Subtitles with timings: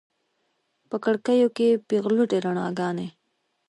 [0.89, 3.07] په کړکیو کې پیغلوټې روڼاګانې